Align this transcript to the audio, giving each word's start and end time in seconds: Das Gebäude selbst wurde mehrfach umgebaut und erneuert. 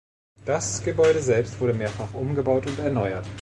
Das 0.45 0.81
Gebäude 0.83 1.21
selbst 1.21 1.59
wurde 1.59 1.75
mehrfach 1.75 2.15
umgebaut 2.15 2.65
und 2.65 2.79
erneuert. 2.79 3.27